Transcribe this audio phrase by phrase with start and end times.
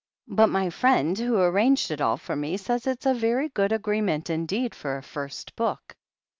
[0.29, 4.31] But my friend, who arranged it all for me, says it's a very good agreement
[4.31, 5.95] indeed for a first book."